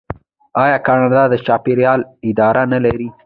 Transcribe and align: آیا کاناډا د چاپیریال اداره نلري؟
آیا 0.63 0.77
کاناډا 0.85 1.23
د 1.29 1.33
چاپیریال 1.45 1.99
اداره 2.29 2.63
نلري؟ 2.73 3.07